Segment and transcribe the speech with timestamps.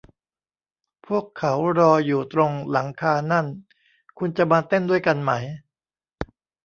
[1.07, 3.45] พวกเขารออยู่ตรงหลังคานั่น
[4.17, 5.31] คุณจะมาเต้นด้วยกันไหม